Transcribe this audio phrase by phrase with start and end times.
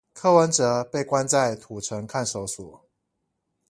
[0.15, 2.89] 柯文哲被關在土城看守所